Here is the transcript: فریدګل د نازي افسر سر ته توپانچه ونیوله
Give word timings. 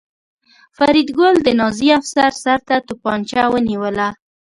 فریدګل 0.77 1.35
د 1.43 1.47
نازي 1.59 1.89
افسر 1.99 2.31
سر 2.43 2.59
ته 2.67 2.75
توپانچه 2.87 3.43
ونیوله 3.53 4.09